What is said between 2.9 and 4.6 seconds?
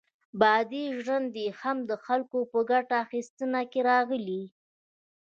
اخیستنه کې راغلې.